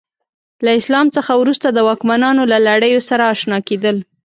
له 0.65 0.71
اسلام 0.79 1.07
څخه 1.15 1.31
وروسته 1.41 1.67
د 1.71 1.79
واکمنانو 1.87 2.43
له 2.51 2.57
لړیو 2.67 2.99
سره 3.09 3.23
اشنا 3.33 3.57
کېدل. 3.67 3.97